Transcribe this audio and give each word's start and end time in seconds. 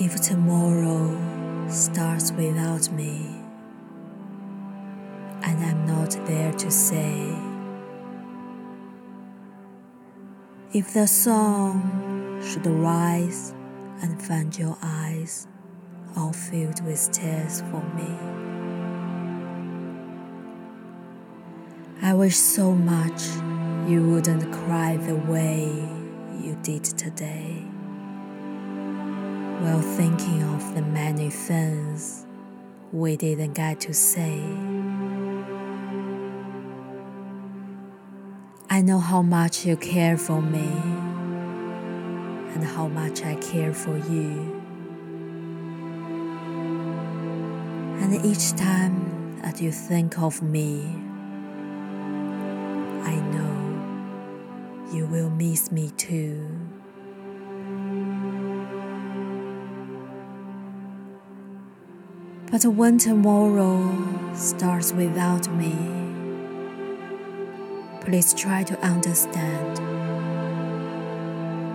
If 0.00 0.20
tomorrow 0.20 1.66
starts 1.68 2.30
without 2.30 2.88
me, 2.92 3.26
and 5.42 5.58
I'm 5.58 5.86
not 5.88 6.12
there 6.24 6.52
to 6.52 6.70
say, 6.70 7.34
if 10.72 10.94
the 10.94 11.08
song 11.08 12.40
should 12.46 12.64
rise 12.64 13.52
and 14.00 14.22
find 14.22 14.56
your 14.56 14.78
eyes 14.80 15.48
all 16.16 16.32
filled 16.32 16.80
with 16.84 17.10
tears 17.10 17.62
for 17.62 17.82
me, 17.96 18.14
I 22.02 22.14
wish 22.14 22.36
so 22.36 22.70
much 22.70 23.20
you 23.90 24.08
wouldn't 24.08 24.52
cry 24.52 24.96
the 24.96 25.16
way 25.16 25.64
you 26.40 26.56
did 26.62 26.84
today 26.84 27.64
while 29.60 29.82
thinking 29.82 30.42
of 30.54 30.74
the 30.74 30.82
many 30.82 31.30
things 31.30 32.24
we 32.92 33.16
didn't 33.16 33.54
get 33.54 33.80
to 33.80 33.92
say. 33.92 34.40
I 38.70 38.80
know 38.82 39.00
how 39.00 39.22
much 39.22 39.66
you 39.66 39.76
care 39.76 40.16
for 40.16 40.40
me 40.40 40.70
and 42.54 42.62
how 42.62 42.86
much 42.86 43.24
I 43.24 43.34
care 43.36 43.74
for 43.74 43.96
you. 43.96 44.62
And 48.00 48.24
each 48.24 48.52
time 48.52 49.40
that 49.42 49.60
you 49.60 49.72
think 49.72 50.18
of 50.20 50.40
me, 50.40 50.84
I 53.02 53.16
know 53.32 54.92
you 54.92 55.06
will 55.06 55.30
miss 55.30 55.72
me 55.72 55.90
too. 55.90 56.46
But 62.50 62.64
when 62.64 62.96
tomorrow 62.96 63.94
starts 64.34 64.94
without 64.94 65.52
me, 65.54 65.76
please 68.00 68.32
try 68.32 68.62
to 68.62 68.78
understand 68.80 69.76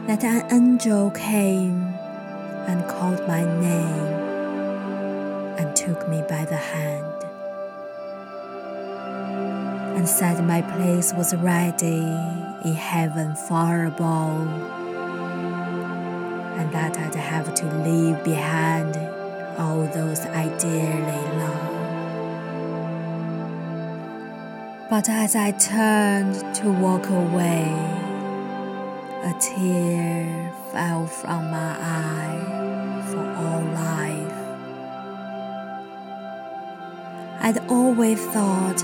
that 0.07 0.23
an 0.23 0.51
angel 0.51 1.11
came 1.11 1.79
and 2.65 2.83
called 2.87 3.19
my 3.27 3.43
name 3.61 4.13
and 5.59 5.75
took 5.75 6.09
me 6.09 6.23
by 6.27 6.43
the 6.45 6.57
hand 6.57 7.23
and 9.95 10.09
said 10.09 10.43
my 10.43 10.63
place 10.63 11.13
was 11.13 11.35
ready 11.35 12.01
in 12.65 12.73
heaven 12.73 13.35
far 13.35 13.85
above 13.85 14.47
and 16.57 16.73
that 16.73 16.97
I'd 16.97 17.13
have 17.13 17.53
to 17.53 17.65
leave 17.83 18.23
behind 18.23 19.12
all 19.57 19.85
those 19.87 20.19
I 20.21 20.47
dearly 20.57 21.21
love. 21.37 21.73
But 24.89 25.09
as 25.09 25.35
I 25.35 25.51
turned 25.51 26.55
to 26.55 26.71
walk 26.71 27.09
away, 27.09 27.71
a 29.23 29.33
tear 29.39 30.51
fell 30.71 31.07
from 31.07 31.49
my 31.49 31.77
eye 31.79 33.03
for 33.09 33.25
all 33.41 33.63
life. 33.73 34.33
I'd 37.41 37.59
always 37.69 38.19
thought 38.27 38.83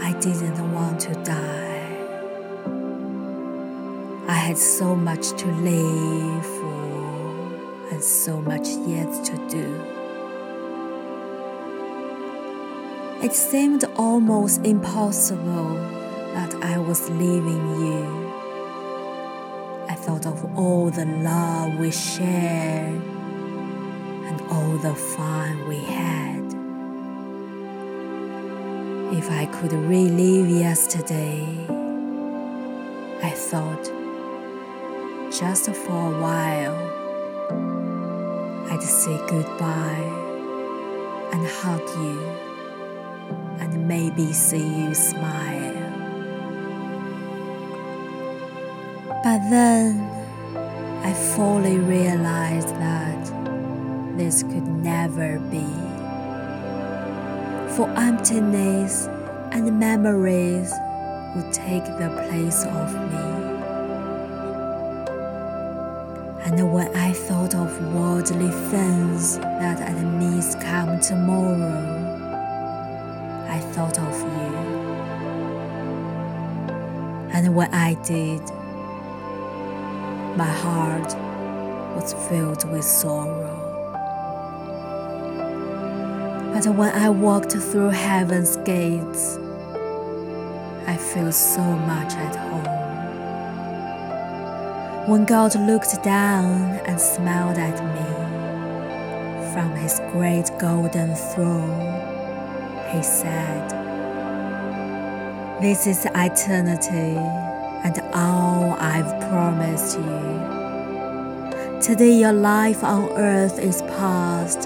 I 0.00 0.12
didn't 0.20 0.72
want 0.72 1.00
to 1.00 1.14
die. 1.24 1.64
I 4.28 4.34
had 4.34 4.58
so 4.58 4.94
much 4.94 5.30
to 5.40 5.46
live 5.46 6.46
for 6.46 6.73
so 8.04 8.40
much 8.40 8.68
yet 8.86 9.10
to 9.24 9.36
do. 9.48 9.82
It 13.22 13.32
seemed 13.32 13.84
almost 13.96 14.64
impossible 14.66 15.74
that 16.34 16.54
I 16.62 16.76
was 16.76 17.08
leaving 17.08 17.64
you. 17.80 18.24
I 19.88 19.94
thought 19.94 20.26
of 20.26 20.58
all 20.58 20.90
the 20.90 21.06
love 21.06 21.78
we 21.78 21.90
shared 21.90 23.02
and 24.28 24.40
all 24.50 24.76
the 24.76 24.94
fun 24.94 25.66
we 25.66 25.78
had. 25.78 26.44
If 29.16 29.30
I 29.30 29.46
could 29.46 29.72
relive 29.72 30.50
yesterday, 30.50 31.46
I 33.22 33.30
thought, 33.30 33.84
just 35.32 35.70
for 35.70 36.12
a 36.12 36.20
while, 36.20 36.94
I'd 38.70 38.82
say 38.82 39.16
goodbye 39.28 40.10
and 41.32 41.46
hug 41.46 41.80
you 41.80 42.20
and 43.60 43.86
maybe 43.86 44.32
see 44.32 44.66
you 44.66 44.94
smile. 44.94 45.74
But 49.22 49.40
then 49.50 50.00
I 51.02 51.12
fully 51.12 51.78
realized 51.78 52.68
that 52.68 53.24
this 54.16 54.42
could 54.42 54.66
never 54.66 55.38
be. 55.50 55.66
For 57.74 57.88
emptiness 57.96 59.06
and 59.52 59.78
memories 59.78 60.72
would 61.34 61.52
take 61.52 61.84
the 61.84 62.08
place 62.28 62.64
of 62.64 62.92
me. 63.12 63.43
And 66.44 66.72
when 66.74 66.94
I 66.94 67.10
thought 67.12 67.54
of 67.54 67.94
worldly 67.94 68.50
things 68.68 69.38
that 69.38 69.80
I'd 69.80 70.04
miss 70.04 70.54
come 70.56 71.00
tomorrow, 71.00 72.04
I 73.48 73.58
thought 73.72 73.98
of 73.98 74.20
you. 74.20 74.54
And 77.32 77.54
when 77.56 77.72
I 77.72 77.94
did, 78.04 78.42
my 80.36 80.44
heart 80.44 81.16
was 81.96 82.12
filled 82.28 82.70
with 82.70 82.84
sorrow. 82.84 83.60
But 86.52 86.66
when 86.76 86.90
I 86.90 87.08
walked 87.08 87.52
through 87.52 87.88
heaven's 87.88 88.58
gates, 88.58 89.38
I 90.86 90.98
feel 90.98 91.32
so 91.32 91.62
much 91.62 92.12
at 92.12 92.36
home. 92.36 92.83
When 95.06 95.26
God 95.26 95.54
looked 95.54 96.02
down 96.02 96.80
and 96.86 96.98
smiled 96.98 97.58
at 97.58 97.78
me 97.94 99.52
from 99.52 99.76
his 99.76 100.00
great 100.12 100.50
golden 100.58 101.14
throne, 101.14 101.78
he 102.90 103.02
said, 103.02 103.68
This 105.60 105.86
is 105.86 106.06
eternity 106.14 107.18
and 107.84 108.00
all 108.14 108.72
I've 108.80 109.20
promised 109.28 109.98
you. 109.98 111.80
Today 111.82 112.18
your 112.18 112.32
life 112.32 112.82
on 112.82 113.10
earth 113.18 113.58
is 113.58 113.82
past, 113.82 114.60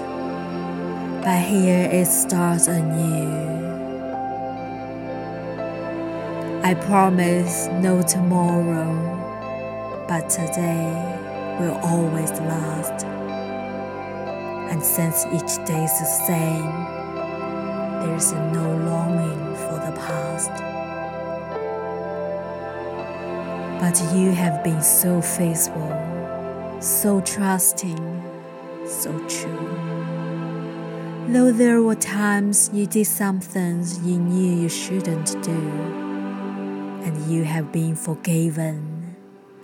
but 1.21 1.41
here 1.41 1.89
it 1.91 2.05
starts 2.05 2.67
anew. 2.67 3.49
I 6.63 6.75
promise 6.75 7.67
no 7.81 8.01
tomorrow, 8.01 9.28
but 10.09 10.27
today 10.27 10.91
will 11.59 11.77
always 11.83 12.31
last. 12.31 13.05
And 14.71 14.83
since 14.83 15.27
each 15.27 15.63
day 15.67 15.83
is 15.83 15.99
the 15.99 16.11
same, 16.25 16.65
there 18.01 18.15
is 18.15 18.33
no 18.33 18.75
longing 18.89 19.55
for 19.55 19.75
the 19.85 19.93
past. 19.95 20.49
But 23.79 24.15
you 24.17 24.31
have 24.31 24.63
been 24.63 24.81
so 24.81 25.21
faithful, 25.21 25.91
so 26.81 27.21
trusting, 27.21 28.23
so 28.87 29.11
true. 29.27 29.69
Though 31.27 31.51
there 31.51 31.83
were 31.83 31.93
times 31.93 32.71
you 32.73 32.87
did 32.87 33.05
some 33.05 33.39
things 33.39 33.99
you 33.99 34.17
knew 34.17 34.63
you 34.63 34.69
shouldn't 34.69 35.39
do, 35.43 35.61
and 37.05 37.31
you 37.31 37.43
have 37.43 37.71
been 37.71 37.95
forgiven, 37.95 38.98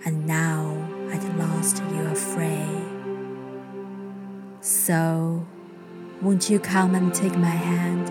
and 0.04 0.26
now 0.26 0.76
at 1.12 1.22
last 1.38 1.82
you 1.92 2.02
are 2.06 2.14
free. 2.14 2.96
So, 4.60 5.46
won't 6.20 6.50
you 6.50 6.58
come 6.58 6.94
and 6.94 7.14
take 7.14 7.36
my 7.36 7.48
hand 7.48 8.08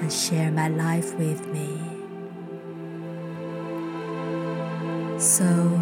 and 0.00 0.12
share 0.12 0.50
my 0.50 0.68
life 0.68 1.14
with 1.18 1.46
me? 1.48 1.80
So, 5.18 5.80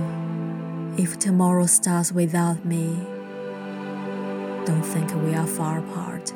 if 0.96 1.18
tomorrow 1.18 1.66
starts 1.66 2.12
without 2.12 2.64
me, 2.64 2.96
don't 4.64 4.84
think 4.84 5.12
we 5.24 5.34
are 5.34 5.46
far 5.46 5.78
apart. 5.78 6.32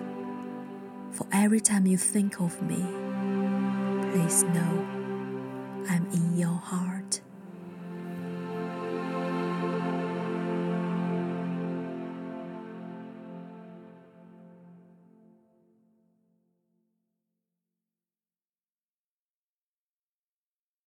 For 1.12 1.26
every 1.32 1.60
time 1.60 1.86
you 1.86 1.96
think 1.96 2.40
of 2.40 2.60
me, 2.62 2.84
please 4.10 4.42
know 4.44 4.86
I'm 5.88 6.08
in 6.12 6.36
your 6.36 6.56
heart. 6.56 7.20